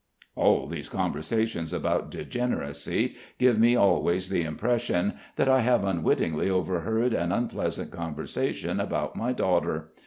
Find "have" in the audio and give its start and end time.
5.59-5.83